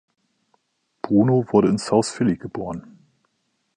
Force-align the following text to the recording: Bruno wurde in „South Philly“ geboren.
Bruno 1.03 1.45
wurde 1.53 1.67
in 1.69 1.77
„South 1.77 2.09
Philly“ 2.09 2.35
geboren. 2.35 2.97